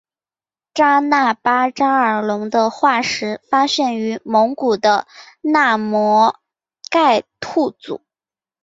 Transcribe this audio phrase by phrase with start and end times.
[0.73, 5.05] 扎纳巴扎尔龙的化石发现于蒙古的
[5.41, 6.39] 纳摩
[6.89, 8.01] 盖吐组。